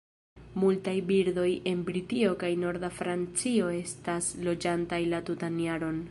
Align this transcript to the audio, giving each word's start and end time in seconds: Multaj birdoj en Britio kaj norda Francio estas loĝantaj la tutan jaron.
Multaj 0.61 0.93
birdoj 1.09 1.49
en 1.71 1.83
Britio 1.89 2.31
kaj 2.43 2.49
norda 2.63 2.89
Francio 3.01 3.67
estas 3.81 4.31
loĝantaj 4.49 4.99
la 5.13 5.21
tutan 5.29 5.61
jaron. 5.67 5.99